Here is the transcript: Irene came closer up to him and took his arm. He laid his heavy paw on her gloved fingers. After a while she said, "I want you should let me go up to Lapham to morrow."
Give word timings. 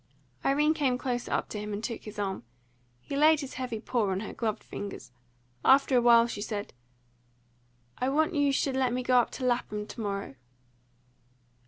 Irene 0.43 0.73
came 0.73 0.97
closer 0.97 1.31
up 1.31 1.47
to 1.49 1.59
him 1.59 1.73
and 1.73 1.83
took 1.83 2.05
his 2.05 2.17
arm. 2.17 2.43
He 3.01 3.15
laid 3.15 3.41
his 3.41 3.53
heavy 3.53 3.79
paw 3.79 4.09
on 4.09 4.21
her 4.21 4.33
gloved 4.33 4.63
fingers. 4.63 5.11
After 5.63 5.95
a 5.95 6.01
while 6.01 6.25
she 6.25 6.41
said, 6.41 6.73
"I 7.99 8.09
want 8.09 8.33
you 8.33 8.51
should 8.51 8.75
let 8.75 8.93
me 8.93 9.03
go 9.03 9.19
up 9.19 9.29
to 9.33 9.45
Lapham 9.45 9.85
to 9.85 10.01
morrow." 10.01 10.35